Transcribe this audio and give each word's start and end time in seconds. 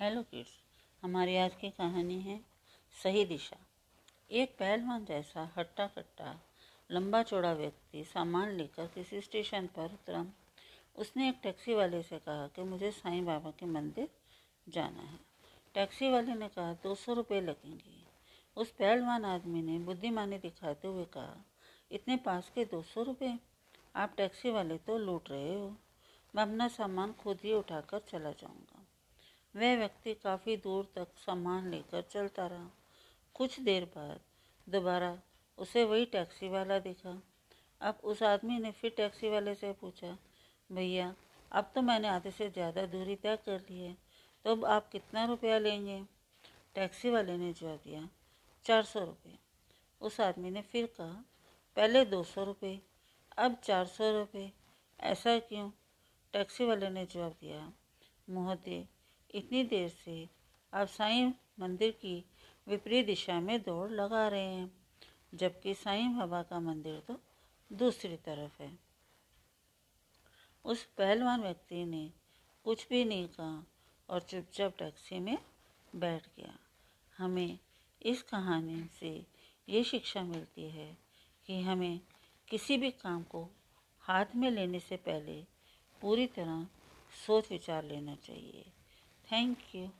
Hello 0.00 0.22
kids 0.22 0.50
हमारी 1.02 1.36
आज 1.36 1.54
की 1.54 1.68
कहानी 1.70 2.14
है 2.20 2.38
सही 3.02 3.24
दिशा। 3.24 3.56
एक 4.30 4.54
पहलवान 4.58 5.04
जैसा 5.04 5.42
हट्टा 5.56 5.86
कट्टा 5.86 6.32
लंबा 6.90 7.22
चौड़ा 7.22 7.52
व्यक्ति 7.52 8.04
सामान 8.04 8.52
लेकर 8.52 8.86
किसी 8.86 9.20
स्टेशन 9.20 9.66
पर 9.66 9.92
उतरा। 9.92 10.24
उसने 10.96 11.28
एक 11.28 11.40
टैक्सी 11.42 11.74
वाले 11.74 12.02
से 12.02 12.18
कहा 12.18 12.46
कि 12.46 12.62
मुझे 12.62 12.90
साईं 12.90 13.24
बाबा 13.24 13.50
के 13.50 13.66
मंदिर 13.66 14.08
जाना 14.66 15.02
है। 15.02 15.18
टैक्सी 15.74 16.10
वाले 16.10 16.34
ने 16.34 16.48
कहा, 16.48 16.72
दो 16.72 16.94
सौ 16.94 17.12
रुपये 17.12 17.40
लगेंगे। 17.40 18.02
उस 18.56 18.70
पहलवान 18.70 19.24
आदमी 19.24 19.62
ने 19.62 19.78
बुद्धिमानी 19.78 20.38
दिखाते 20.38 20.88
हुए 20.88 21.04
कहा, 21.04 21.36
इतने 21.90 22.16
पास 22.16 22.50
के 22.54 22.64
दो 22.64 22.82
सौ 22.84 23.02
रुपये 23.02 23.38
आप 23.96 24.14
टैक्सी 24.16 24.50
वाले 24.50 24.78
तो 24.78 24.98
लूट 24.98 25.30
रहे 25.30 25.54
हो। 25.54 25.74
मैं 26.34 26.42
अपना 26.42 26.68
सामान 26.70 27.12
खुद 27.12 27.38
ही 27.44 27.54
उठाकर 27.54 28.06
चला 28.08 28.30
जाऊँगा। 28.32 28.79
वह 29.54 29.76
व्यक्ति 29.76 30.14
काफ़ी 30.14 30.56
दूर 30.58 30.92
तक 30.96 31.16
सामान 31.18 31.70
लेकर 31.70 32.02
चलता 32.02 32.46
रहा। 32.46 32.70
कुछ 33.36 33.58
देर 33.60 33.84
बाद 33.86 34.20
दोबारा 34.66 35.16
उसे 35.58 35.84
वही 35.84 36.04
टैक्सी 36.06 36.48
वाला 36.48 36.78
दिखा। 36.78 37.20
अब 37.80 37.98
उस 38.04 38.22
आदमी 38.22 38.58
ने 38.58 38.70
फिर 38.72 38.94
टैक्सी 38.96 39.28
वाले 39.28 39.54
से 39.54 39.72
पूछा, 39.72 40.16
भैया, 40.70 41.14
अब 41.52 41.70
तो 41.74 41.82
मैंने 41.82 42.08
आधे 42.08 42.30
से 42.30 42.48
ज़्यादा 42.50 42.84
दूरी 42.86 43.16
तय 43.16 43.36
कर 43.46 43.60
ली 43.60 43.80
है 43.80 43.96
तो 44.44 44.50
अब 44.50 44.64
आप 44.66 44.88
कितना 44.88 45.24
रुपया 45.24 45.58
लेंगे? 45.58 46.02
टैक्सी 46.74 47.10
वाले 47.10 47.36
ने 47.36 47.52
जवाब 47.52 47.80
दिया, 47.84 48.08
चार 48.64 48.82
सौ 48.84 49.00
रुपये। 49.00 49.38
उस 50.00 50.20
आदमी 50.20 50.50
ने 50.50 50.62
फिर 50.62 50.86
कहा, 50.96 51.24
पहले 51.76 52.04
दो 52.04 52.22
सौ 52.24 52.44
रुपये, 52.44 52.78
अब 53.38 53.56
चार 53.64 53.86
सौ 53.88 54.10
रुपये। 54.12 54.50
ऐसा 55.00 55.38
क्यों? 55.40 55.70
टैक्सी 56.34 56.64
वाले 56.64 56.88
ने 56.90 57.04
जवाब 57.06 57.32
दिया 57.40 57.70
महोदय 58.28 58.86
इतनी 59.34 59.64
देर 59.64 59.88
से 59.88 60.28
आप 60.74 60.88
साईं 60.88 61.32
मंदिर 61.60 61.90
की 61.90 62.24
विपरीत 62.68 63.06
दिशा 63.06 63.40
में 63.40 63.62
दौड़ 63.62 63.90
लगा 63.90 64.28
रहे 64.28 64.54
हैं, 64.54 64.72
जबकि 65.34 65.74
साईं 65.74 66.18
बाबा 66.18 66.42
का 66.42 66.60
मंदिर 66.60 67.00
तो 67.00 67.20
दूसरी 67.72 68.16
तरफ़ 68.16 68.62
है। 68.62 68.78
उस 70.64 70.84
पहलवान 70.84 71.42
व्यक्ति 71.42 71.84
ने 71.84 72.12
कुछ 72.64 72.88
भी 72.88 73.04
नहीं 73.04 73.28
कहा 73.28 73.64
और 74.08 74.20
चुपचाप 74.20 74.76
टैक्सी 74.78 75.18
में 75.18 75.38
बैठ 75.96 76.26
गया। 76.26 76.58
हमें 77.18 77.58
इस 78.02 78.22
कहानी 78.22 78.84
से 79.00 79.26
ये 79.68 79.84
शिक्षा 79.84 80.22
मिलती 80.22 80.70
है 80.70 80.98
कि 81.46 81.60
हमें 81.60 82.00
किसी 82.48 82.76
भी 82.76 82.90
काम 82.90 83.22
को 83.22 83.48
हाथ 84.00 84.24
में 84.36 84.50
लेने 84.50 84.80
से 84.80 84.96
पहले 84.96 85.42
पूरी 86.00 86.26
तरह 86.26 86.66
सोच 87.26 87.50
विचार 87.50 87.84
लेना 87.84 88.14
चाहिए। 88.14 88.64
Thank 89.30 89.72
you. 89.72 89.92